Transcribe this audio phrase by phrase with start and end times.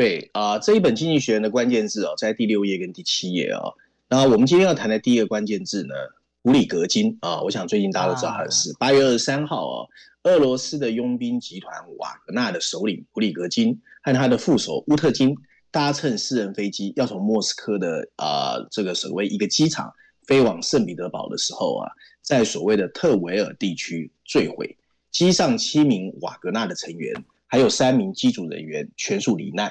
[0.00, 3.74] 对啊、呃，这一本经济学人的关键字哦，在第六页跟第七页哦。
[4.08, 5.94] 那我们今天要谈的第一个关键字呢，
[6.40, 8.74] 普里格金啊、呃，我想最近大家都知道他的事。
[8.78, 9.88] 八、啊、月二十三号哦，
[10.22, 15.36] 俄罗斯的佣兵集团瓦格纳的首领普里格金和他的副手乌特金
[15.70, 19.92] 搭乘私人飞机要从莫斯科的啊、呃、这个所谓一个机场
[20.26, 21.90] 飞往圣彼得堡的时候啊，
[22.22, 24.78] 在所谓的特维尔地区坠毁，
[25.10, 29.70] 机上七名瓦格纳的成员还有三名机组人员全数罹难。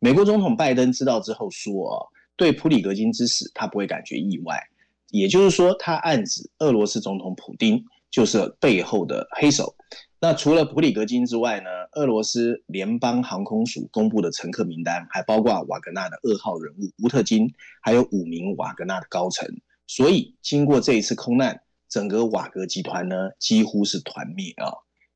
[0.00, 2.06] 美国总统拜登知道之后说：“哦，
[2.36, 4.62] 对普里格金之死，他不会感觉意外。
[5.10, 9.74] 也就是说，他暗指俄罗斯总统普丁就是背后的黑手。
[10.20, 11.70] 那除了普里格金之外呢？
[11.92, 17.48] 俄罗斯联邦航空署公布的乘客名单还包括瓦格纳的二号人物乌特金，
[17.82, 19.48] 还有五名瓦格纳的高层。
[19.86, 24.70] 所以，经过这一次空难，整个瓦格集团呢几乎是团灭啊。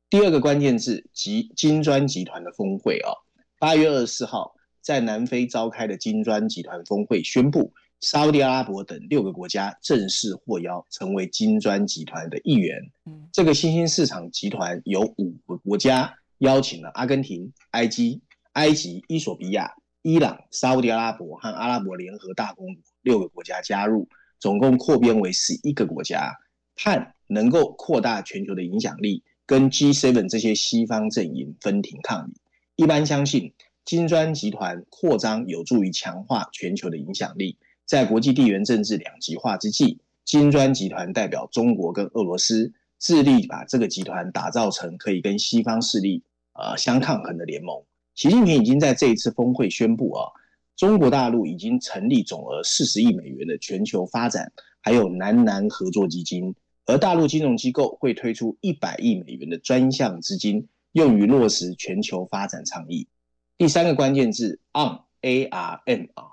[0.09, 3.13] 第二个关键字，即金砖集团的峰会啊，
[3.59, 12.91] 八月二十四号。”在南非召开的金砖集团峰会宣布，沙乌地阿拉伯等六个国家正式获邀成为金砖集团的一员。
[13.31, 26.35] 这个新兴市场集团有五个国家邀请了阿根廷、埃及、埃及、伊索比亚、伊朗、沙乌地阿拉伯和阿拉伯联合大公国六个国家加入，总共扩编为十一个国家，
[26.75, 32.33] 盼能够扩大全球的影响力，跟 G7 这些西方阵营分庭抗礼。
[32.75, 33.53] 一般相信。
[33.85, 37.57] 金砖集团扩张有助于强化全球的影响力。
[37.85, 46.23] 在国际地缘政治两极化之际，金砖集团代表中国跟俄罗斯，致力把这个集团打造成可以跟西方势力
[46.53, 47.83] 呃相抗衡的联盟。
[48.15, 50.31] 习近平已经在这一次峰会宣布啊，
[50.77, 56.55] 中国大陆已经成立总额四十亿美元的全球发展还有南南合作基金，
[56.85, 63.07] 而大陆金融机构会推出一百亿美元的专项资金，用于落实全球发展倡议。
[63.55, 66.25] 第三个关键字 ARM A R M 啊，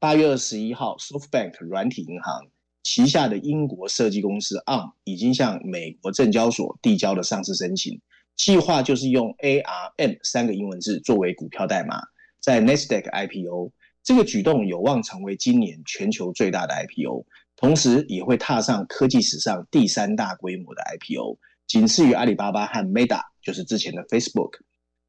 [0.00, 2.48] 八月二十一号，SoftBank 软体银行
[2.82, 8.00] 旗下的英国设计公司 ARM 已经向美国证交所递交了上市申请，
[8.34, 12.02] 计划就是用 A R M 三个英文字作为股票代码，
[12.40, 13.70] 在 Nasdaq IPO。
[14.02, 17.24] 这个举动有望成为今年全球最大的 IPO，
[17.56, 24.58] 同时也会踏上科技史上第三大规模的 IPO，仅次于阿里巴巴和 Meta，就是之前的 Facebook。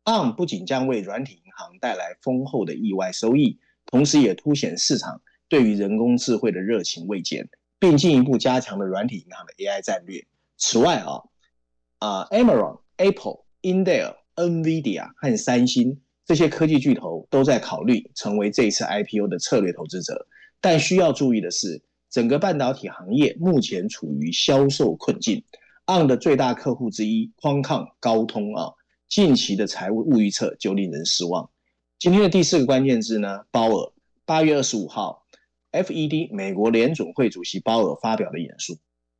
[0.05, 7.49] ARM 不仅将为软体行带来丰厚的意外收益，同时也凸显市场对于人工智慧的热情未减，
[7.79, 10.25] 并进一步加强了软体银行的 AI 战略。
[10.57, 11.23] 此外啊，
[11.99, 20.27] 啊 Amazon、Apple、Intel、NVIDIA 和三星这些科技巨头都在考虑成为这一次 IPO 的策略投资者。
[20.61, 25.43] 但需要注意的是，整个半导体行业目前处于销售困境。
[25.85, 28.73] ARM 的最大客户之一，宽抗高通啊。
[29.15, 31.49] 近期的财务预测就令人失望。
[31.97, 33.93] 今天的第四个关键字呢，鲍尔。
[34.25, 35.25] 八月二十五号
[35.71, 38.75] ，FED 美国联准会主席鲍尔发表的演说，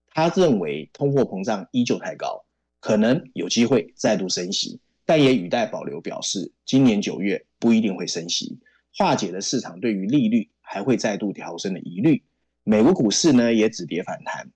[0.10, 2.44] 他认为通货膨胀依旧太高，
[2.82, 8.60] 可能有机会再度升息，但也语带保留表示，今年九月不一定会升息，
[8.98, 12.22] 化解了市场对于利率还会再度调升的疑虑。
[12.66, 14.52] 美国股市呢也止跌反弹，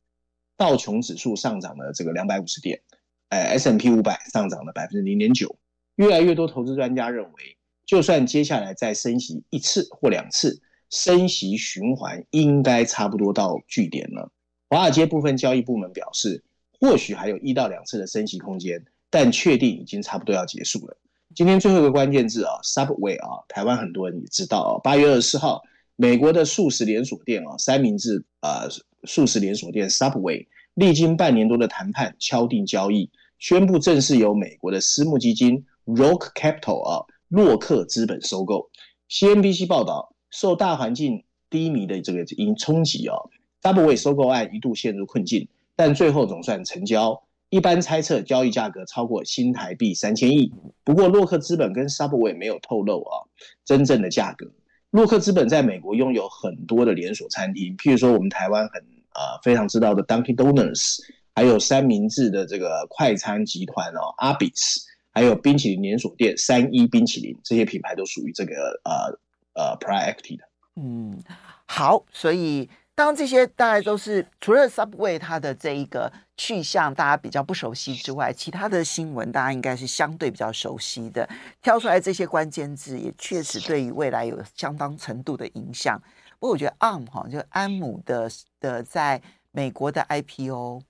[0.58, 2.82] 道琼指数上涨了这个两百五十点。
[3.30, 5.58] 哎，S&P 五百上涨了百分之零点九。
[5.96, 14.32] 越来越多投资专家认为，就算接下来再升息一次或两次，升息循环应该差不多到句点了。
[14.70, 16.44] 华尔街部分交易部门表示，
[16.80, 20.98] 或许还有一到两次的升息空间，但确定已经差不多要结束了。
[21.36, 24.72] 今天最后一个关键字啊，Subway 啊，台湾很多人也知道啊。
[24.84, 25.62] 八月二十四号，
[25.96, 28.68] 美国的速食连锁店啊，三明治啊，
[29.04, 30.48] 速食连锁店 Subway。
[30.76, 38.70] 历经半年多的谈判，敲定交易，宣布正式由美国的私募基金 Rock Capital 啊，洛克资本收购。
[39.10, 43.16] CNBC 报道，受大环境低迷的这个因冲击啊
[43.62, 47.24] ，Subway 收购案一度陷入困境，但最后总算成交。
[47.50, 50.54] 一般猜测交易价格超过新台币三千亿。
[50.84, 53.26] 不过洛克资本跟 Subway 没有透露啊
[53.66, 54.52] 真正的价格。
[54.92, 58.84] 洛克资本在美国拥有很多的连锁餐厅，譬如说我们台湾很。
[59.12, 61.00] 啊，非常知道的 Dunkin' Donuts，
[61.40, 64.84] 还有三明治的这个快餐集团哦，Arby's，
[65.14, 69.18] 还有冰淇淋连锁店三一冰淇淋，这些品牌都属于这个呃
[69.54, 70.44] 呃 Private Equity 的。
[70.76, 71.24] 嗯，
[71.66, 81.30] 好，所以当这些大概都是除了 Subway 它的这一个去向大家比较不熟悉之外，其他的新闻大家应该是相对比较熟悉的。
[81.62, 85.98] 挑出来这些关键字也确实对于未来有相当程度的影响。
[86.38, 89.22] 不过我觉得 ARM 哈，就安姆的的在
[89.52, 90.82] 美国的 IPO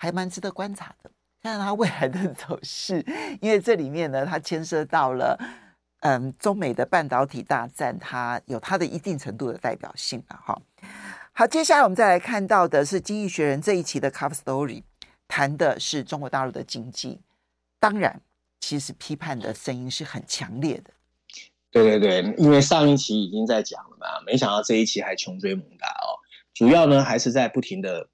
[0.00, 1.10] 还蛮值得观察的，
[1.42, 3.04] 看看它未来的走势，
[3.42, 5.38] 因为这里面呢，它牵涉到了。
[6.02, 10.58] 嗯，中美的半导体大战，它有它的一定程度的代表性了哈。
[11.32, 14.82] 好，接下来我们再来看到的是《经济学人》这一期的 Cover Story，
[15.28, 17.20] 谈的是中国大陆的经济。
[17.78, 18.22] 当然，
[18.60, 20.90] 其实批判的声音是很强烈的。
[21.70, 26.16] 对对对，因为上一期已经在讲了嘛，没想到这一期还穷追猛打哦。
[26.54, 28.08] 主要呢还是在不停的，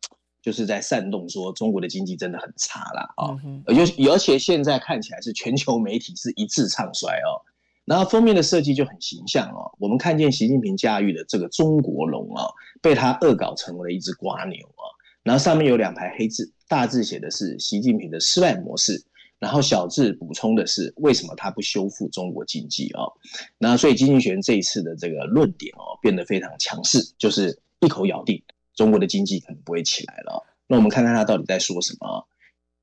[0.47, 3.35] 就是在煽动说中国的经济真的很差了啊。
[3.67, 7.43] 而、嗯、而且现在看起来是全球媒体是一致唱衰哦。
[7.85, 12.47] 然后封面的设计就很形象哦，我们看见习近平驾驭的这个中国龙啊，
[12.81, 14.87] 被他恶搞成为了一只瓜牛啊。
[15.25, 19.05] 然后上面有两排黑字，大字写的是习近平的失败模式，
[19.41, 23.03] 然后小字补充的是为什么他不修复中国经济啊？
[23.59, 28.41] 那所以金济学人这一次的这个论点哦，变得非常强势，就是一口咬定
[28.77, 30.47] 中国的经济可能不会起来了。
[30.69, 32.29] 那我们看看他到底在说什么。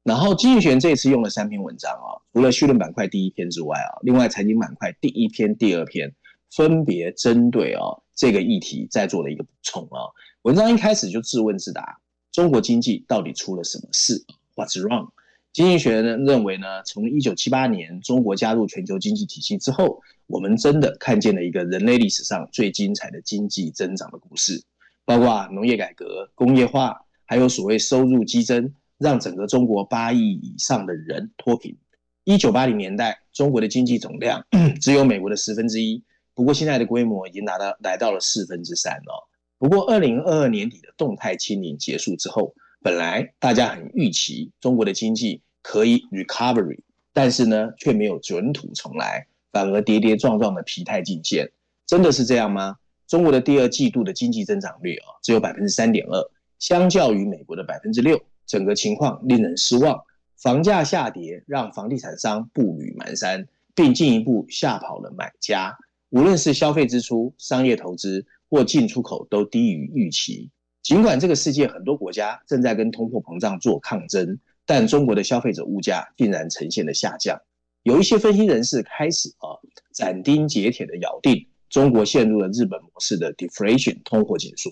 [0.03, 6.13] 然后经济学这一次用了三篇文章啊，除了绪论板块第一篇之外啊，另外财经板块第一篇、第二篇
[6.51, 7.81] 分别针对啊
[8.13, 10.11] 这个议题再做了一个补充啊。
[10.41, 11.99] 文章一开始就自问自答：
[12.33, 14.25] 中国经济到底出了什么事
[14.55, 15.11] ？What's wrong？
[15.53, 24.63] 经济学呢认为呢，从一九七八年中国加入全球经济体系之后，我们真的看见了一个人类历史上最精彩的经济增长的故事，
[25.05, 28.73] 包括农业改革、工业化，还有所谓收入激增。
[28.99, 31.75] 让整个中国八亿以上的人脱贫。
[32.23, 34.45] 一九八零年代，中国的经济总量
[34.79, 36.01] 只有美国的十分之一，
[36.33, 39.27] 不过现在的规模已经达到来到了四分之三了。
[39.57, 46.79] 不过二零二二年底的动态清零结束之后，本来大家很预期中国的经济可以 recovery，
[47.11, 51.51] 但是呢，却没有卷土重来，反而跌跌撞撞的疲态尽现。
[51.87, 52.77] 真的是这样吗？
[53.13, 58.19] 中国的第二季度的经济增长率啊，只有百分之三点二，相较于美国的百分之六。
[58.47, 60.03] 整个情况令人失望，
[60.35, 63.45] 房价下跌让房地产商步履蹒跚，
[63.75, 65.77] 并进一步吓跑了买家。
[66.09, 70.49] 无论是消费支出、商业投资或进出口都低于预期。
[70.81, 77.39] 尽管这个世界很多国家正在跟通货膨胀做抗争，但中国的消费者物价竟然呈现了下降。
[77.83, 79.61] 有一些分析人士开始啊
[79.91, 84.71] 斩钉截铁的咬定，中国陷入了日本模式的 deflation 通货紧缩。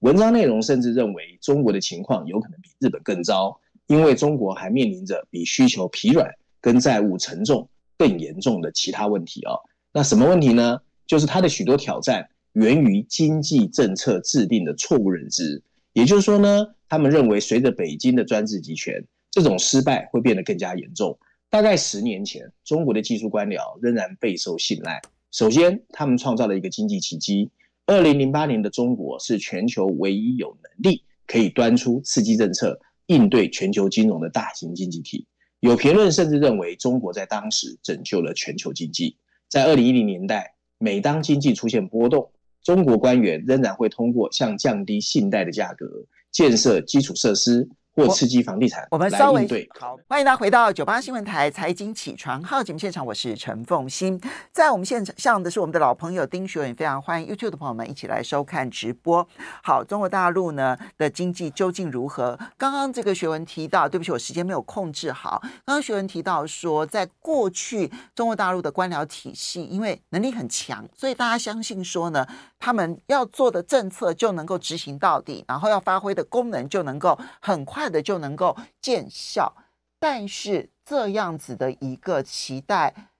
[0.00, 6.30] 文章内容甚至认为，中国的情况有可能比日本更糟，因为中国还面临着比需求疲软
[6.60, 9.56] 跟债务沉重更严重的其他问题哦。
[9.90, 10.78] 那什么问题呢？
[11.06, 15.62] 就是它的许多挑战源于经济政策制定的错误认知。
[15.94, 21.18] 也就是说呢，他们认为随着北京的专制集权，这种失败会变得更加严重。
[21.48, 25.00] 大概十年前，中国的技术官僚仍然备受信赖。
[25.34, 27.50] 首先，他们创造了一个经济奇迹。
[27.86, 35.26] 二零零八年的中国是全球唯一有能力可以端出刺激政策应对全球金融的大型经济体。
[35.58, 39.16] 有评论甚至认为，中国在当时拯救了全球经济。
[39.48, 42.30] 在二零一零年代，每当经济出现波动，
[42.62, 47.68] 中国官员仍然会通过向降低信贷的价格、建设基础设施。
[47.94, 49.46] 或刺激房地产，我们稍微
[49.78, 54.20] 好，欢迎大家回到九八新闻台财经起床号节目现场，我是陈凤欣，
[54.50, 59.24] 在我们现场的是我们的老朋友丁学文，非常欢迎 YouTube 的朋友们一起来收看直播。
[59.62, 62.36] 好，中国大陆呢的经济究竟如何？
[62.58, 65.40] 刚刚这个学文提到，对不起，我时间没有控制好。
[65.64, 72.26] 刚刚学文提到说，在过去中国大陆的官僚体系因为能力很强，所以大家相信说呢，
[72.64, 77.90] 他们要做的政策就能够执行到底，然后要发挥的功能就能够很快。
[77.90, 79.54] 的就能够见效，
[80.00, 83.10] 但是这样子的一个期待，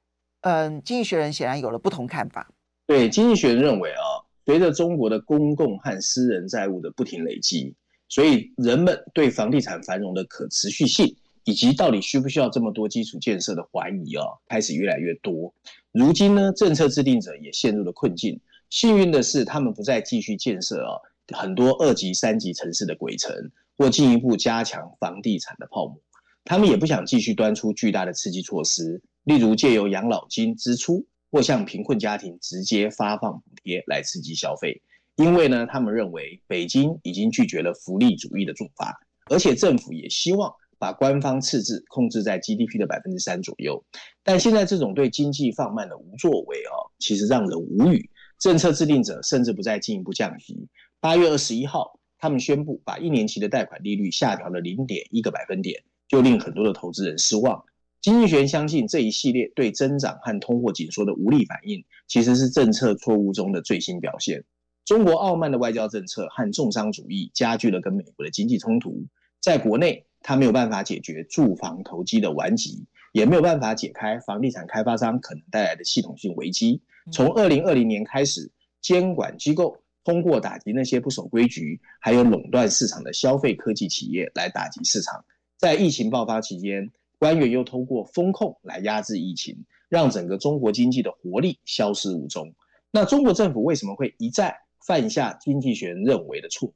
[0.40, 2.50] 嗯，经济学人显然有了不同看法。
[2.86, 7.76] 对，经济学人认为啊，随着中国的公共和私人债务的不停累积，
[8.08, 15.52] 所以人们对房地产繁荣的可持续性，以及到底需不需要这么多基础建设的怀疑啊，开始越来越多。
[15.92, 18.40] 如今呢，政策制定者也陷入了困境。
[18.70, 20.98] 幸运的是，他们不再继续建设啊
[21.36, 23.32] 很多二级、三级城市的鬼城。
[23.76, 26.00] 或进一步加强房地产的泡沫，
[26.44, 34.80] 他们也不想继续端出巨大的刺激措施，例如借由养老金支出或向贫困家庭直接发放补贴来刺激消费，
[35.16, 38.96] 因为呢，他们认为北京已经拒绝了福利主义的做法，
[39.28, 43.84] 而且政府也希望把官方赤字控制在 GDP 的百分之三左右。
[44.22, 48.08] 但现在这种对经济放慢的无作为啊，其实让人无语。
[48.38, 50.68] 政策制定者甚至不再进一步降息。
[51.00, 57.64] 八月二十一号，他们宣布把一年期的贷款利率下调了零点一个百分点，就令很多的投资人失望。
[58.00, 64.44] 经济学相信这一系列对增长和通货紧缩的无力反应，其实是政策错误中的最新表现。
[64.84, 69.06] 中国傲慢的外交政策和重商主义加剧了跟美国的经济冲突。
[69.40, 76.82] 在国内，它没有办法解决住房投机的顽疾，也没有办法解开房地产开发商可能带来的系统性危机。
[77.12, 85.24] 从二零二零年开始，监管机构通过打击那些不守规矩、还有垄断市场的消费科技企业来打击市场。
[85.56, 92.54] 在疫情爆发期间，官员又通过风控来压制疫情，让整个中国经济的活力消失无踪。
[92.90, 94.56] 那中国政府为什么会一再
[94.86, 96.74] 犯下经济学人认为的错误？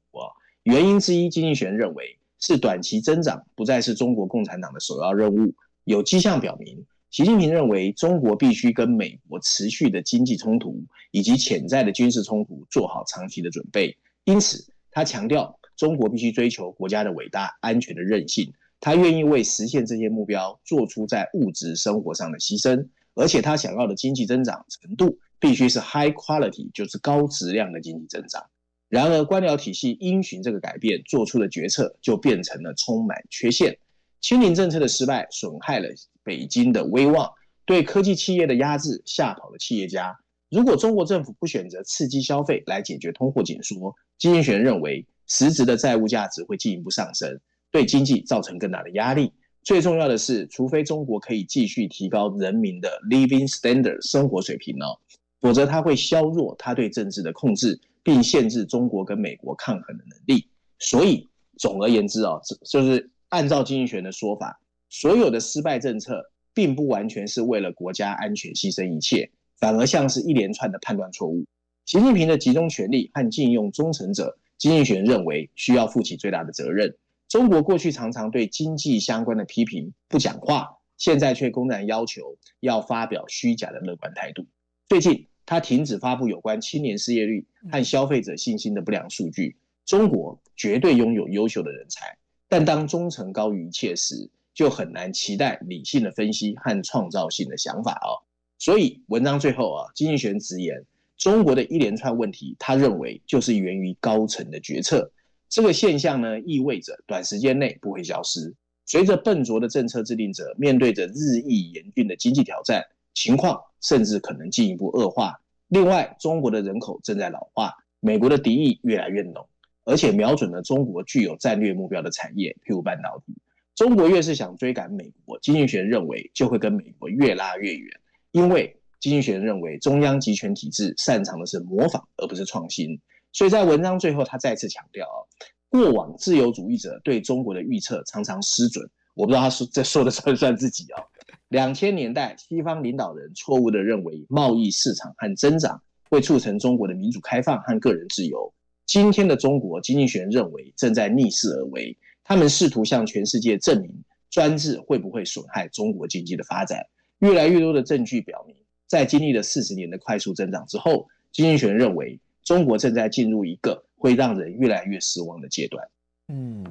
[0.62, 5.54] 原因之一，经济学人认为是短期增长不再是中国共产党的首要任务。
[5.85, 13.96] 有迹象表明，习近平认为中国必须跟美国持续的经济冲突以及潜在的军事冲突做好长期的准备。
[14.24, 18.52] 因此，他强调中国必须追求国家的伟大、安全的韧性。
[18.80, 28.44] 他愿意为实现这些目标做出在物质生活上的牺牲，而且他想要的经济增长程度必须是 high quality，就是高质量的经济增长。
[28.88, 33.78] 然而，官僚体系因循这个改变做出的决策就变成了充满缺陷。
[34.20, 35.88] 清零政策的失败损害了
[36.22, 37.30] 北京的威望，
[37.64, 40.16] 对科技企业的压制吓跑了企业家。
[40.50, 47.40] 如果中国政府不选择刺激消费来解决通货紧缩，经济学认为实质的债务价值会进一步上升。
[47.70, 49.30] 对经济造成更大的压力。
[49.62, 54.98] 最重要的是，除非中国可以继续提高人民的 living standard 生活水平哦，
[55.38, 60.48] 否则它会削弱它对政治的控制，并限制中国跟美国抗衡的能力。
[60.78, 71.44] 所以，总而言之啊，就是按照经济学的说法，所有的失败政策并不完全是为了国家安全牺牲一切，反而像是一连串的判断错误。
[71.85, 76.97] 习近平的集中权力和禁用忠诚者，经济学认为需要负起最大的责任。
[77.28, 84.47] 中国过去常常对经济相关的批评不讲话，现在却公然要求要发表虚假的乐观态度。
[84.88, 89.58] 最近，他停止发布有关青年失业率和消费者信心的不良数据。
[89.85, 98.24] 中国绝对拥有优秀的人才，但当忠诚高于一切时，就很难期待理性的分析和创造性的想法哦。
[98.58, 100.84] 所以，文章最后啊，经济学直言，
[101.16, 105.12] 中国的一连串问题，他认为就是源于高层的决策。
[105.48, 108.54] 这个现象呢，意味着短时间内不会消失。
[108.84, 112.82] 随着笨拙的政策制定者面对着日益严峻的经济挑战，
[113.14, 115.40] 情况甚至可能进一步恶化。
[115.68, 119.46] 另外，中国的人口正在老化，美国的敌意越来越浓，
[119.88, 123.35] 而且瞄准了中国具有战略目标的产业，譬如半导体。
[123.75, 127.99] 中国越是想追赶美国，经济学认为就会跟美国越拉越远，
[128.33, 133.00] 因为经济学认为中央集权体制擅长的是模仿，而不是创新。
[133.33, 135.25] 所以在文章最后，他再次强调啊，
[135.71, 138.87] 过往自由主义者对中国的预测常常失准。
[139.14, 141.02] 我不知道他说这说的算不算自己啊？
[141.49, 145.80] 两千年代，西方领导人错误地认为贸易市场和增长
[146.11, 148.52] 会促成中国的民主开放和个人自由。
[148.88, 153.92] 今天的中国经济学认为正在逆势而为，他们试图向全世界证明
[154.30, 156.85] 专制会不会损害中国经济的发展。
[157.21, 162.18] 越来越多的证据表明，在经历了四十年的快速增长之后，经济学认为。
[162.45, 165.87] 中国正在进入一个会让人越来越失望的阶段。
[166.28, 166.64] 嗯，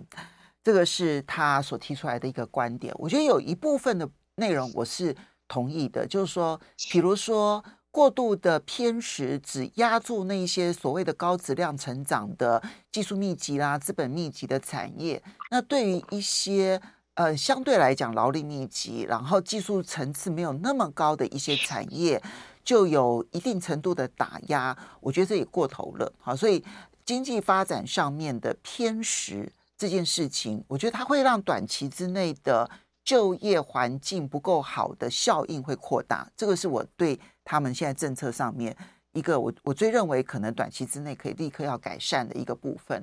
[0.64, 2.92] 这个是他所提出来的一个观点。
[2.98, 5.16] 我觉得有一部分的内容我是
[5.48, 6.60] 同意的，就是说，
[6.92, 7.64] 比如说
[7.98, 12.62] 过度的偏食，只压住那些所谓的高质量成长的
[12.92, 16.80] 技术密集啦、资本密集的产业，那对于一些
[17.16, 22.22] 呃相对来讲劳力密集，然后技术层次没有那么高的一些产业。
[22.64, 26.14] 就有一定程度的打压，我觉得这也过头了。
[26.20, 26.64] 好，所以
[27.04, 32.70] 经济发展上面的偏食这件事情，我觉得它会让短期之内的
[33.04, 36.30] 就业环境不够好的效应会扩大。
[36.36, 37.18] 这个是我对
[37.50, 38.76] 他们现在政策上面
[39.14, 43.02] 一个我我最认为可能短期之内可以立刻要改善的一个部分。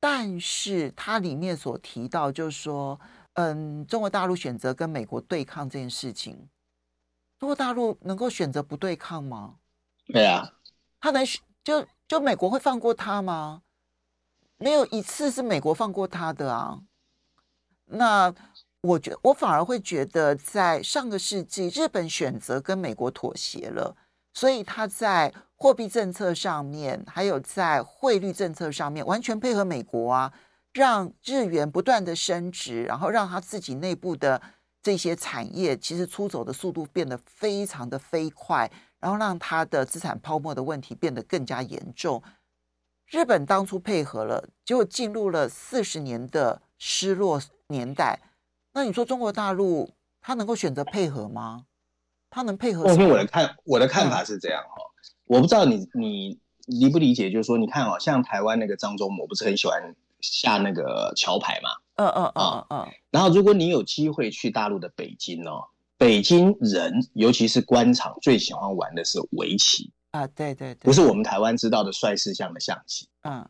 [0.00, 2.98] 但是它里面所提到，就是说，
[3.34, 6.48] 嗯，中国大陆选择跟美国对抗这件事情。
[7.38, 9.58] 中国大陆能够选择不对抗吗？
[10.06, 10.54] 对啊，
[11.00, 11.24] 他能
[11.62, 13.62] 就就美国会放过他吗？
[14.58, 16.80] 没有一次是美国放过他的啊。
[17.84, 18.34] 那
[18.82, 23.96] 我觉我反而会觉得，在上个世纪，日本选择跟美国妥协了，
[24.34, 30.32] 所以他在货币政策上面，还有在汇率政策上面，完全配合美国啊，
[30.72, 34.40] 让日元不断的升值，然后让他自己内部的。
[34.84, 42.20] 这些产业其实出走的速度变得非常的飞快，然后让他的资产泡沫的问题变得更加严重。
[43.06, 48.18] 日本当初配合了，结果进入了四十年的失落年代。
[48.72, 51.66] 那你说中国大陆他能够选择配合吗？
[52.30, 52.90] 他能配合？
[52.92, 61.70] 因为我的看我的看法是这样哈，嗯、我不知道你你理不理解，就是说你看哦，像台湾那个张忠谋不是很喜欢下那个桥牌嘛？
[61.96, 62.88] 嗯嗯嗯嗯嗯。
[63.10, 65.64] 然后如果你有机会去大陆的北京哦，
[65.98, 73.06] 北京人尤其是官场最喜欢玩的是围棋啊，对对对，不是我们台湾知道的帅士像的象棋。
[73.24, 73.46] 嗯，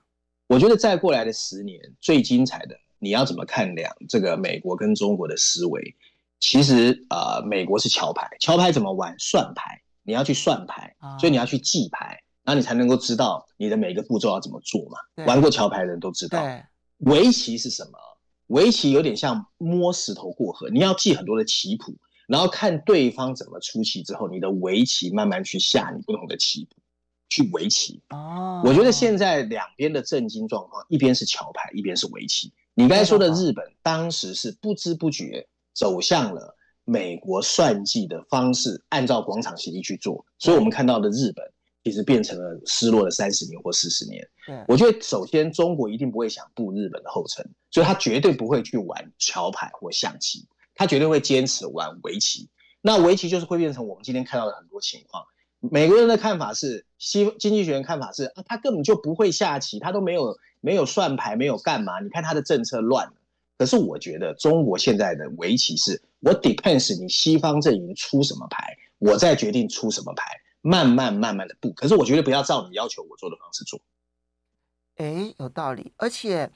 [0.49, 5.97] 我觉得再过来的十年最精彩的，你要怎么看两这个美国跟中国的思维？
[6.39, 9.13] 其实呃，美国是桥牌，桥牌怎么玩？
[9.19, 15.25] 算牌，你要去算牌，所以你要去记牌，然后你才能够知道你的每个步骤要怎么做嘛。
[15.27, 16.41] 玩过桥牌的人都知道。
[16.41, 16.63] 对
[16.99, 17.99] 围棋是什么？
[18.47, 21.97] 围棋有点像摸石头过河，你要记很多的棋谱，
[22.29, 26.77] 然后看对方怎么出棋之后，你的围棋慢慢去下你不同的棋谱，
[27.29, 28.01] 去围棋。
[28.11, 32.53] 哦，我觉得现在两边的震惊状况，一边是桥牌，一边是围棋。
[32.75, 35.47] 你刚才说的日本，当时是不知不觉。
[35.75, 41.43] 走向了美国算计的方式，按照广场协议去做，所以我们看到的日本
[41.83, 44.23] 其实变成了失落了三十年或四十年。
[44.69, 52.51] 我觉得首先中国一定不会想步日本的后尘，所以他绝对不会去玩桥牌或象棋，他绝对会坚持玩围棋。
[52.83, 55.25] 那围棋就是会变成我们今天看到的很多情况。
[55.59, 62.01] 美国人的看法是，西经济学人看法是啊，他根本就不会下棋，他都没有没有算牌，没有干嘛？
[62.01, 63.13] 你看他的政策乱了。
[63.59, 70.25] 可是我觉得中国现在的围棋是，我 depends 你西方阵营出什么牌，我再决定出什么牌，
[70.63, 71.73] 慢慢慢慢的布。
[71.75, 73.81] 可是我觉得不要照你要求我做的方式做。
[74.97, 75.93] 哎，有道理。
[75.97, 76.51] 而且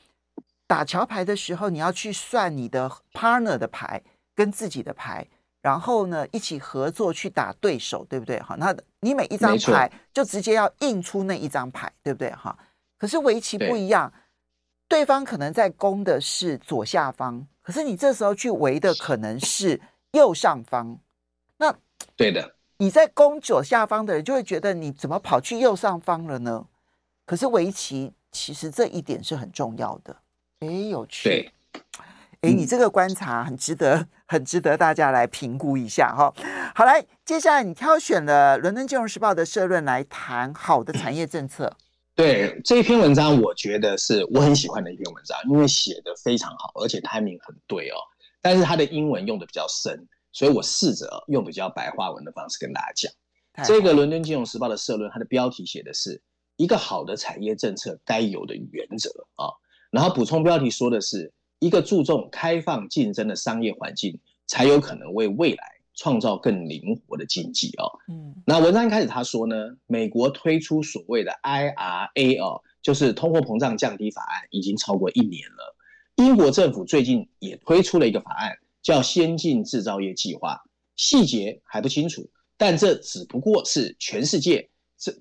[0.66, 4.02] 打桥牌的时候，你要去算你的 partner 的牌
[4.34, 5.24] 跟自己的牌，
[5.62, 8.40] 然后呢一起合作去打对手，对不对？
[8.40, 12.30] 哈，那你每一张牌就直接要印出那一张牌，对不对？
[12.32, 12.56] 哈。
[12.98, 14.12] 可是围棋不一样。
[14.88, 19.80] 对方可能在攻的是左下方，可是你这时候去围的可能是
[20.12, 21.00] 右上方。
[21.56, 21.74] 那
[22.14, 26.66] 对的，你在攻左下方的人就会觉得你怎么跑去右上方了呢？
[27.24, 30.16] 可是围棋其实这一点是很重要的。
[30.60, 31.28] 哎，有趣。
[31.28, 31.52] 对，
[32.42, 36.32] 哎，你这个观察很值得，很值得大家来评估一下哈。
[36.76, 41.76] 好，来，接下来你挑选了《伦敦金融时报》的社论来谈好的产业政策。
[42.16, 47.96] 对这一篇文章，我觉得是我很喜欢的一篇文章，因为写的非常好，而且 timing 很对哦。
[48.40, 53.12] 但是它的英文用的比较深，所以我试着用比较白话文的方式跟大家讲。
[53.66, 56.22] 这个《伦敦金融时报》的社论，它的标题写的是
[56.56, 59.52] 一个好的产业政策该有的原则啊，
[59.90, 65.75] 然后补充标题说的是一个注重开放竞争的商业环境，才有可能为未来。
[65.96, 69.56] 创造更灵活的经济哦，嗯，那文章一开始他说呢，
[69.86, 75.74] 美国推出所谓的 IRA 哦，就是通货膨胀降低法案，已经超过一年了。
[76.16, 80.60] 英国政府最近也推出了一个法案，叫先进制造业计划，
[80.96, 82.28] 细节还不清楚，
[82.58, 85.12] 但这只不过是全世界这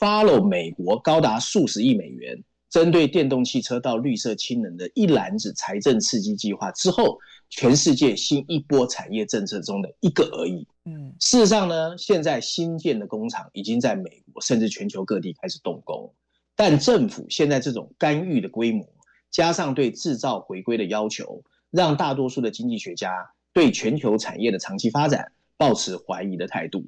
[0.00, 2.42] follow 美国高达数十亿美元。
[2.70, 10.66] 针对电动汽车到绿色氢能的一篮子财政刺激计划之后，全世界新一波产业政策中的一个而已。
[10.84, 16.12] 嗯，事实上呢，现在新建的工厂已经在美国甚至全球各地开始动工，
[16.56, 18.86] 但政府现在这种干预的规模，
[19.30, 23.12] 加上对制造回归的要求，让大多数的经济学家
[23.52, 26.86] 对全球产业的长期发展抱持怀疑的态度，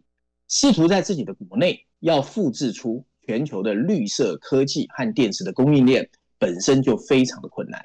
[0.48, 3.04] 试图在自己的国内要复制出。
[3.28, 7.82] 全球的绿色科技和电池的供应链本身就非常的困难，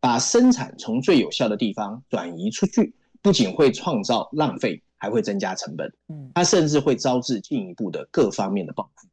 [0.00, 5.92] 把生产从最有效的地方转移出去，不仅会创造浪费，还会增加成本。
[6.08, 9.08] 嗯，它甚至会招致进一步的各方面的报复。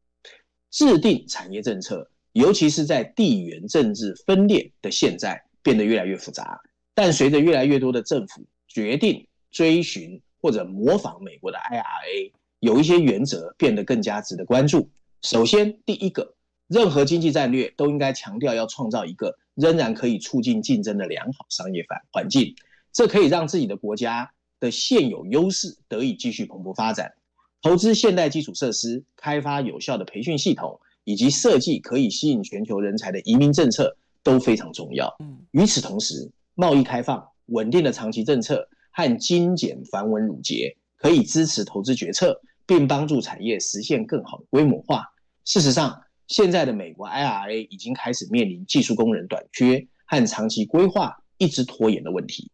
[0.69, 6.61] 制定产业政策，尤其是在地缘政治分裂的现在，变得越来越复杂。
[6.93, 14.89] 但随着越来越多的政府决定追寻或者模仿美国的 IRA，有一些原则变得更加值得关注。
[15.21, 16.35] 首先，第一个，
[16.67, 22.55] 任何经济战略都应该强调要创造一个仍然可以促进竞争的良好商业环环境，
[22.91, 27.13] 这可以让自己的国家的现有优势得以继续蓬勃发展。
[27.61, 35.15] 投资现代基础设施、开发有效的培训系统，以及设计可以吸引全球人才的移民政策都非常重要。
[35.51, 45.11] 与此同时，贸易开放、稳定的长期政策和精简繁文缛节，可以支持投资决策，并帮助产业实现更好的规模化。
[45.43, 52.51] 事实上，现在的美国 IRA 已经开始面临技术工人短缺和长期规划一直拖延的问题。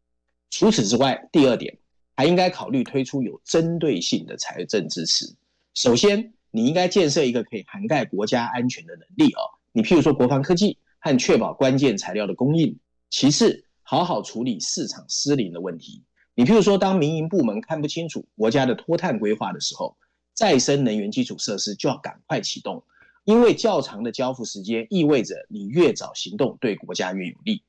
[0.50, 1.78] 除此之外，第二点
[2.16, 5.26] 还应该考虑推出有针对性的财政支持，
[5.74, 9.40] 首先，你应该建设一个可以涵盖国家安全的能力哦。
[9.72, 12.78] 你譬如说国防科技和确保关键材料的供应。
[13.10, 16.04] 其次，好好处理市场失灵的问题。
[16.34, 19.98] 你譬如说，当民营部门看不清楚国家的脱碳规划的时候，
[20.34, 22.84] 再生能源基础设施就要赶快启动，
[23.24, 27.64] 因为较长的交付时间意味着你越早行动对国家越有利。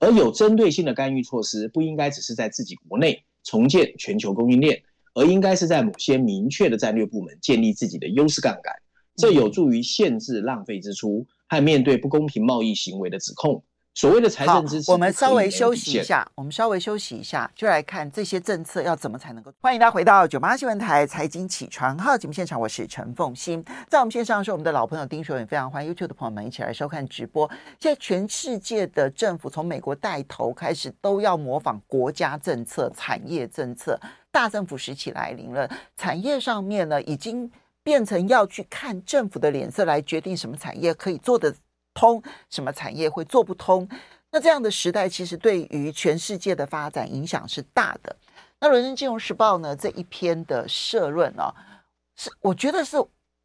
[0.00, 4.80] 而有针对性的干预措施不应该只是在自己国内重建全球供应链，
[5.14, 8.72] 而应该是在某些明确的战略部门建立自己的优势杠杆，
[9.16, 13.64] 这有助于限制浪费支出和面对不公平贸易行为的指控。
[13.98, 19.52] 所谓的财政支持，我们稍微休息一下，我们稍微休息一下，就来看这些政策要怎么才能够。
[19.60, 27.50] 欢迎大家回到九八新闻台财经起床号节目现场，我是陈凤欣，在我们线上是我们的老朋友丁学文，非常欢迎 YouTube 的朋友们一起来收看直播。
[27.80, 33.98] 现在全世界的政府从美国带头开始，都要模仿国家政策、产业政策，
[34.30, 35.68] 大政府时期来临了。
[35.96, 37.50] 产业上面呢，已经
[37.82, 41.52] 变成要去看政府的脸色来决定什么产业可以做的。
[41.98, 43.88] 通什么产业会做不通？
[44.30, 48.14] 那这样的时代其实对于全世界的发展影响是大的。
[48.60, 51.52] 那《伦敦金融时报》呢这一篇的社论啊，
[52.14, 52.96] 是我觉得是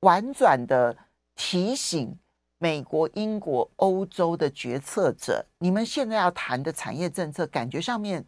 [0.01, 0.95] 婉转的
[1.35, 2.15] 提醒
[2.59, 8.23] 美国、英国、欧洲的决策者，你们现在要谈的产业政策，感觉上面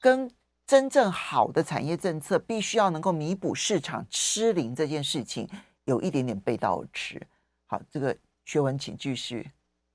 [0.00, 0.28] 跟
[0.66, 5.48] 真正好的产业政策必须要能够弥补市场失灵这件事情，
[5.84, 7.20] 有一点点背道而驰。
[7.66, 8.16] 好，这个。
[8.46, 9.50] 学文，请继续。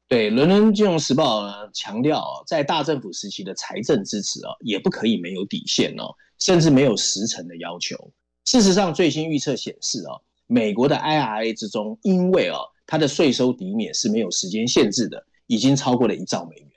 [0.09, 7.95] 对，《伦敦金融时报》强调，在大政府时期的财政支持啊，也不可以没有底线哦，甚至没有时程的要求。
[8.43, 16.69] 事实上，最新预测显示啊，美国的 IRA 之中，因为啊，它的税收抵免是没有时间限制的，已经超过了一兆美元。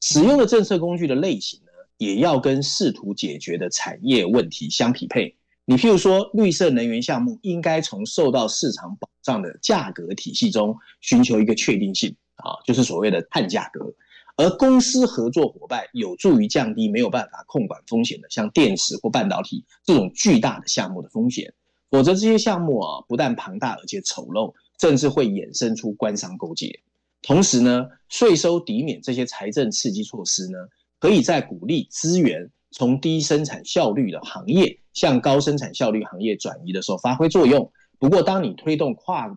[0.00, 5.36] 使用的政策工具的类型呢，也要跟试图解决的产业问题相匹配。
[5.66, 13.92] 你譬如说，绿色能源项目应该从受到市场保障的价格体系中寻求一个确定性啊，就是所谓的碳价格。
[14.36, 21.52] 而公司合作伙伴有助于降低没有办法控管风险的，像电池或半导体这种巨大的项目的风险。
[21.90, 26.80] 否则，这些项目啊，不但庞大，而且丑陋，甚至会衍生出官商勾结。
[27.20, 30.58] 同时呢，税收抵免这些财政刺激措施呢，
[30.98, 37.70] 可以在鼓励资源从低生产效率的行业向高生产效率行业转移的时候发挥作用。
[38.02, 39.28] 不过，当你推动跨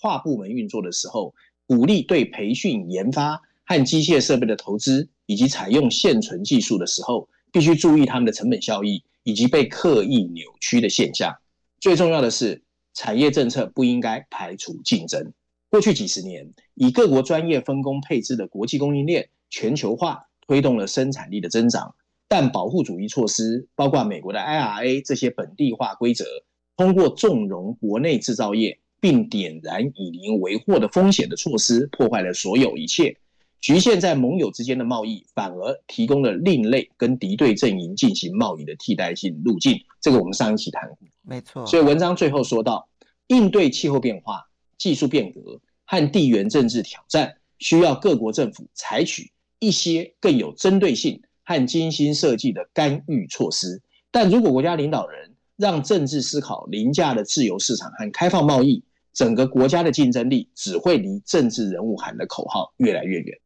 [0.00, 1.34] 跨部门运作的时候，
[1.66, 11.36] 鼓励对培训、研发和机械设备的投资，以及采用现存技术的时候，必须注意他们的成本效益以及被刻意扭曲的现象。
[11.78, 12.62] 最重要的是，
[12.94, 15.34] 产业政策不应该排除竞争。
[15.68, 21.94] 过去几十年，以各国专业分工配置的国际供应链全球化，推动了生产力的增长。
[22.26, 26.24] 但保护主义措施，包括美国的 IRA 这些本地化规则，
[26.76, 33.16] 通过纵容国内制造业并点燃以邻为祸的风险的措施，破坏了所有一切。
[33.60, 39.78] 局限在盟友之间的贸易，反而提供了另类跟敌对阵营进行贸易的替代性路径。
[40.00, 41.66] 这个我们上一期谈过，没错。
[41.66, 42.88] 所以文章最后说到，
[43.28, 44.44] 应对气候变化、
[44.76, 51.20] 技术变革和地缘政治挑战，需要各国政府采取一些更有针对性。
[51.46, 63.38] 和精心设计的干预措施，但如果国家领导人让政治思考凌驾了自由市场和开放贸易，整个国家的竞争力只会离政治人物喊的口号越来越远。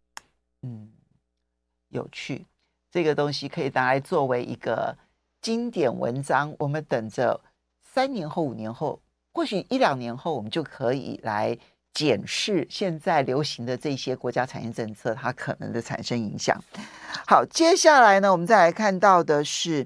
[0.62, 0.90] 嗯，
[1.88, 2.46] 有趣，
[2.90, 4.96] 这个东西可以拿来作为一个
[5.42, 6.54] 经典文章。
[6.58, 7.40] 我们等着
[7.82, 9.00] 三年后、五年后，
[9.32, 11.58] 或许一两年后，我们就可以来。
[11.94, 16.56] 检视现在流行的这些国家产业政策，它可能的产生影响。
[17.26, 19.84] 好，接下来呢，我们再来看到的是，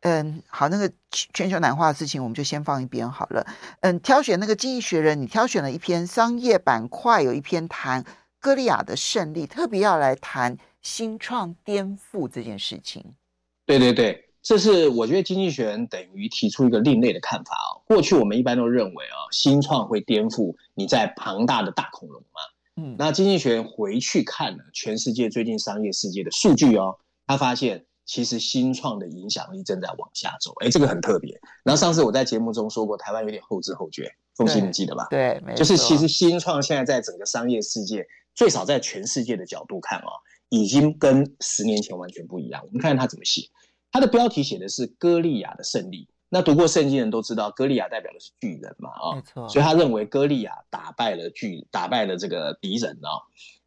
[0.00, 3.46] 嗯，好，那个全球暖化的事情，我们就先放一边好了。
[3.80, 8.04] 嗯，挑选那个《经济学人》，你挑选了一篇商业板块，有一篇谈
[8.38, 13.04] 歌利亚的胜利，特别要来谈新创颠覆这件事情。
[13.66, 14.24] 对对对。
[14.40, 17.82] 这是我觉得经济学人等于提出一个另类的看法哦。
[17.86, 22.40] 过去我们一般都认为啊，新创会颠覆你在庞大的大恐龙嘛。
[22.76, 30.54] 嗯，那经济学人回去看了全世界最近商业世界的数据哦，他发现其实新创的影响力正在往下走。
[30.64, 31.38] 哎，这个很特别。
[31.62, 35.06] 然后上次我在节目中说过，台湾有点后知后觉，凤西你记得吧？
[35.10, 35.58] 对，没错。
[35.58, 40.08] 就是其实新创现在在整个商业世界，最少在全世界的角度看哦，
[40.48, 42.62] 已经跟十年前完全不一样。
[42.64, 43.42] 我们看看他怎么写。
[43.92, 46.08] 他的标题写的是歌利亚的胜利。
[46.30, 49.48] 那读过圣经的人都知道，歌利亚代表的是巨人嘛，啊，没错。
[49.50, 53.20] 所以他认为歌利亚打败了巨，打败了这个敌人啊。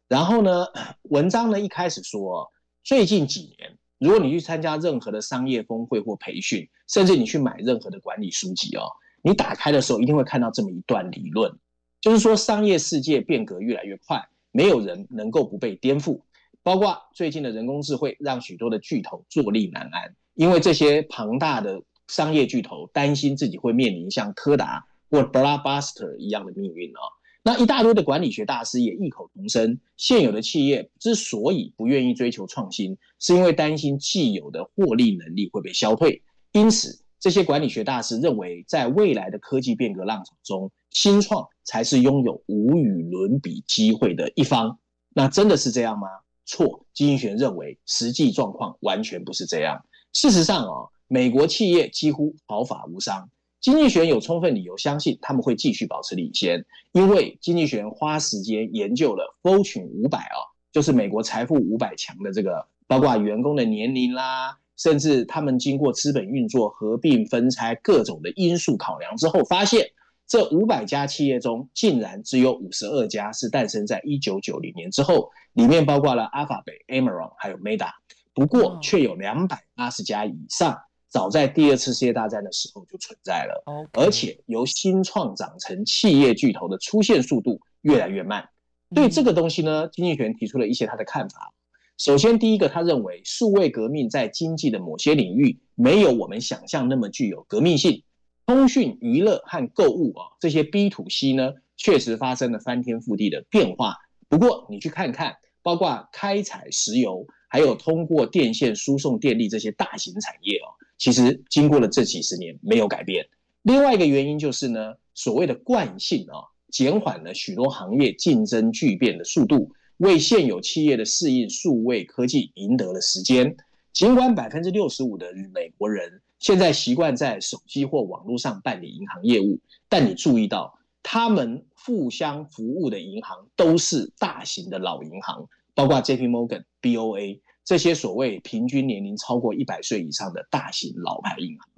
[0.08, 0.66] 然后呢，
[1.02, 2.52] 文章呢一开始说，
[2.84, 8.82] 最近几年，如果你去参加任何的商业峰会或培训，甚至你去买任何的管理书籍哦，
[9.22, 11.56] 你打开的时候一定会看到这么一段理论，
[12.00, 16.20] 就是说商业世界变革越来越快，没有人能够不被颠覆。
[16.64, 27.00] 包括最近的人工智慧，让许多的巨头坐立难安，因为这些庞大的商业巨头担心自己会面临像柯达或 Blockbuster 一样的命运哦。
[27.44, 36.22] 那一大堆的管理学大师也异口同声，现有的企业之所以不愿意追求创新，是因为担心既有的获利能力会被消退。
[36.52, 44.78] 因此，这些管理学大师认为，在未来的科技变革浪潮中，新创才是拥有无与伦比机会的一方。
[45.12, 46.06] 那真的是这样吗？
[46.46, 49.84] 错，经济学认为实际状况完全不是这样。
[50.12, 53.28] 事实上啊，美国企业几乎毫发无伤。
[53.62, 69.86] 经济学人有充分理由相信他们会继续保持领先，因为经济学人花时间研究了 Fortune 五百啊，就是美国财富五百强的这个，包括员工的年龄啦，甚至他们经过资本运作、合并、分拆各种的因素考量之后，发现
[70.26, 77.90] 这五百家企业中，竟然只有五十二家是诞生在一九九零年之后，里面包括了 Alphabet、Amazon 还有 Meta，
[78.34, 80.80] 不过却有两百八十家以上。
[81.12, 88.48] 早在第二次世界大战的时候就存在了.而且由新创长成企业巨头的出现速度越来越慢。
[88.94, 91.52] 对这个东西呢，经济学人提出了一些他的看法。
[91.98, 98.02] 首先，第一个，他认为数位革命在经济的某些领域没有我们想象那么具有革命性。
[98.46, 103.98] 通讯、娱乐和购物啊，这些 B to C 呢，确实发生了翻天覆地的变化。
[104.30, 110.72] 不过，你去看看，包括开采石油，还有通过电线输送电力这些大型产业哦。
[111.02, 113.26] 其实经过了这几十年没有改变。
[113.62, 123.56] 另外一个原因就是呢，所谓的惯性啊，减缓了许多行业竞争巨变的速度，为现有企业的适应数位科技赢得了时间。
[123.92, 137.40] 尽管百分之六十五的美国人现在习惯在手机或网络上办理银行业务，但你注意到，他们互相服务的银行都是大型的老银行，包括 JP Morgan、BOA。
[137.64, 141.68] 这些所谓平均年龄超过一百岁以上的大型老牌银行，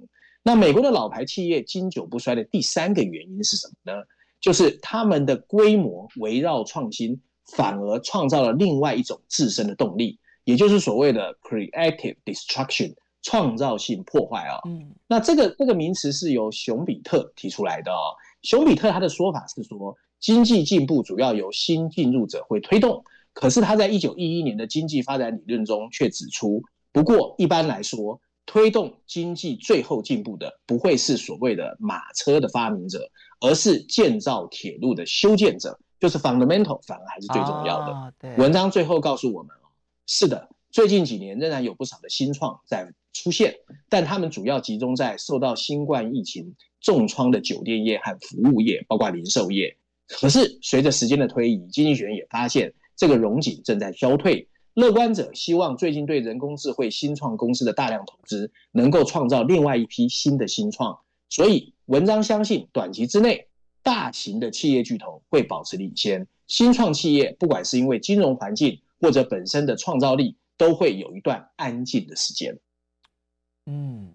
[0.41, 4.03] 那美国的老牌企业经久不衰的第三个原因是什么呢？
[4.41, 7.19] 就是他们的规模围绕创新，
[7.55, 14.59] 反而创造了另外一种自身的动力，也就是所谓的 creative destruction 创造性破坏啊。
[14.67, 18.13] 嗯，那这个这个名词是由熊彼特提出来的哦。
[18.43, 23.03] 熊彼特他的说法是说，经济进步主要由新进入者会推动。
[23.35, 37.87] 可是他在一九一一年的经济发展理论中却指出，不过一般来说，推动经济最后进步的不会是所谓的马车的发明者，而是建造铁路的修建者，就是 fundamental 反而还是最重要的。
[37.87, 39.51] 哦、文章最后告诉我们，
[40.07, 43.53] 是的，最近几年仍然有不少的新创在出现，
[43.89, 49.75] 但他们主要集中在受到新冠疫情重创的酒店业和服务业，包括零售业。
[50.07, 52.73] 可是随着时间的推移，经济学人也发现。
[52.95, 63.47] 这个荣景正在消退，乐观者希望最近对人工智慧新创公司的大量投资能够创造另外一批新的新创，所以文章相信短期之内，
[63.83, 72.57] 大型的企业巨头会保持领先，新创企业不管是因为金融环境或者本身的创造力，都会有一段安静的时间。
[73.65, 74.13] 嗯，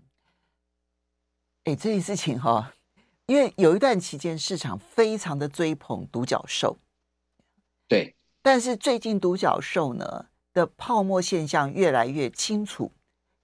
[1.64, 2.66] 哎，这件事情哈、哦，
[3.26, 6.78] 因为有一段期间市场非常的追捧独角兽，
[7.88, 8.14] 对。
[8.42, 12.90] 但是最近独角兽呢的泡沫现象越来越清楚，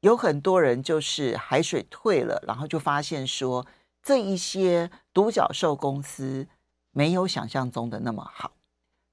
[0.01, 3.67] 有很多人就是海水退了，然后就发现说
[4.03, 6.47] 这一些独角兽公司
[6.93, 8.53] 没有想象中的那么好，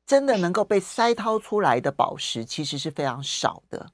[0.06, 3.92] 真的能够被筛掏出来的宝石其实是非常少的。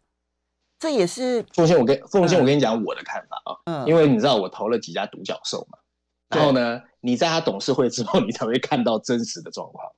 [0.77, 5.79] 这也是凤仙，我跟凤仙，我跟你讲我的看法啊，嗯，因为你知道我投了几家独角兽嘛，
[6.29, 9.91] 然后呢，你在他董事会之后，你才会看到真实的状况。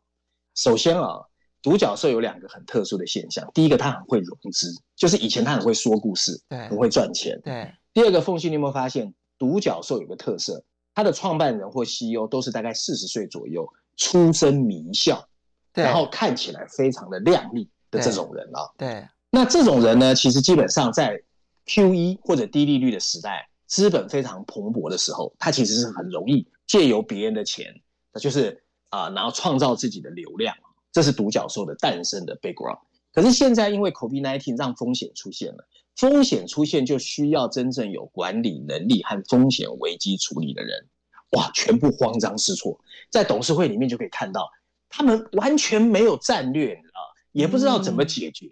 [0.55, 1.25] 首先啊。
[1.61, 7.39] 独角兽有两个很特殊的现象，第一个，它很会融资，就是以前它很会说故事，对，很会赚钱。
[7.43, 7.71] 对。
[7.93, 10.63] 第二个，凤馨，你有没有发现，独角兽有个特色，
[10.95, 15.27] 它的创办人或 CEO 都是大概四十岁左右，出身名校，
[15.73, 18.71] 对，然后看起来非常的靓丽的这种人啊。
[18.77, 19.07] 对。
[19.29, 21.21] 那这种人呢，其实基本上在
[21.67, 27.67] QE 或者低利率的时代，资本非常蓬勃的时候，他其实是很容易借由别人的钱，
[28.13, 30.55] 那就是啊、呃，然后创造自己的流量。
[30.91, 32.79] 这是独角兽的诞生的 background，
[33.13, 40.87] 可是现在因为 COVID-19 让风险出现了，风险出现就需要真正有管理能力和风险危机处理的人，
[41.31, 44.49] 哇，全部慌张失措，在董事会里面就可以看到，
[44.89, 46.99] 他们完全没有战略啊，
[47.31, 48.51] 也不知道怎么解决，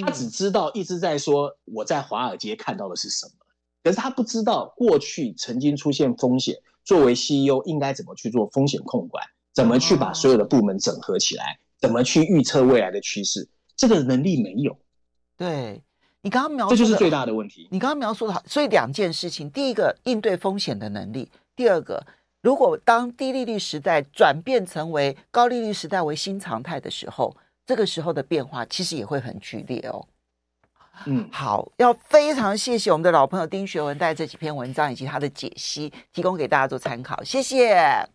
[0.00, 3.32] 他只知道一直在说我在华尔街看到的是什么，
[3.82, 9.24] 可是他不知道过去曾经出现风险，作为 CEO 应该怎么去做风险控管，
[9.54, 14.76] 怎么去把所有的部门整合起来，怎么去预测未来的趋势，这个能力没有。
[15.36, 15.82] 对，
[16.20, 17.68] 你刚刚描述，这就是最大的问题。
[17.70, 22.04] 你刚刚描述的好，所以两件事情：第一个，应对风险的能力；第二个，
[22.42, 30.04] 如果当低利率时代转变成为高利率时代为新常态的时候，这个时候的变化其实也会很剧烈哦。
[31.06, 38.08] 嗯，好，要非常谢谢我们的老朋友丁学文带这几篇文章以及他的解析，提供给大家做参考，谢谢。